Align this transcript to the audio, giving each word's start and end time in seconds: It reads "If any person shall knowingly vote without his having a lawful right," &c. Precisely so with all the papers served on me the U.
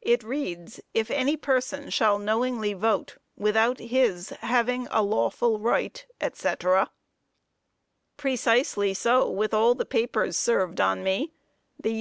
It 0.00 0.22
reads 0.22 0.80
"If 0.94 1.10
any 1.10 1.36
person 1.36 1.90
shall 1.90 2.18
knowingly 2.18 2.72
vote 2.72 3.18
without 3.36 3.78
his 3.78 4.30
having 4.40 4.88
a 4.90 5.02
lawful 5.02 5.58
right," 5.58 6.02
&c. 6.32 6.52
Precisely 8.16 8.94
so 8.94 9.28
with 9.30 9.52
all 9.52 9.74
the 9.74 9.84
papers 9.84 10.38
served 10.38 10.80
on 10.80 11.04
me 11.04 11.34
the 11.78 11.90
U. 11.92 11.98